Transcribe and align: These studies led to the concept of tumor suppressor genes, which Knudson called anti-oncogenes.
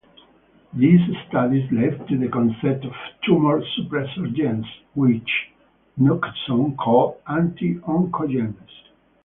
These 0.73 1.15
studies 1.29 1.71
led 1.71 2.07
to 2.07 2.17
the 2.17 2.27
concept 2.27 2.85
of 2.85 2.93
tumor 3.23 3.61
suppressor 3.61 4.33
genes, 4.35 4.65
which 4.95 5.29
Knudson 5.95 6.75
called 6.75 7.17
anti-oncogenes. 7.27 8.67